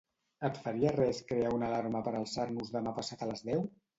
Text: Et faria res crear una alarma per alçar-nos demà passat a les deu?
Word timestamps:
Et 0.47 0.55
faria 0.63 0.93
res 0.95 1.19
crear 1.31 1.51
una 1.57 1.67
alarma 1.69 2.03
per 2.09 2.15
alçar-nos 2.21 2.75
demà 2.79 2.97
passat 3.01 3.23
a 3.27 3.31
les 3.33 3.45
deu? 3.51 3.63